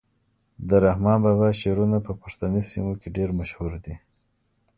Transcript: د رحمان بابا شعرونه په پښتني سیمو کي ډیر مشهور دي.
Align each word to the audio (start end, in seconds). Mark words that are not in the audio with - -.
د 0.67 0.69
رحمان 0.85 1.17
بابا 1.25 1.49
شعرونه 1.61 1.97
په 2.05 2.11
پښتني 2.21 2.61
سیمو 2.71 2.93
کي 3.01 3.07
ډیر 3.17 3.29
مشهور 3.39 3.71
دي. 3.85 3.95